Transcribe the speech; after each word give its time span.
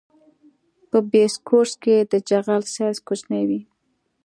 په 0.89 0.97
بیس 1.11 1.33
کورس 1.47 1.73
کې 1.83 1.95
د 2.11 2.13
جغل 2.29 2.61
سایز 2.75 2.97
کوچنی 3.07 3.43
وي 3.49 3.61